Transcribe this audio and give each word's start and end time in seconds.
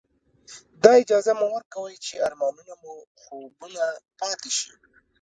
دا 0.83 0.91
اجازه 1.01 1.31
مه 1.39 1.47
ورکوئ 1.53 1.95
چې 2.05 2.13
ارمانونه 2.27 2.73
مو 2.81 2.93
خوبونه 3.21 3.83
پاتې 4.19 4.49
شي. 4.57 4.71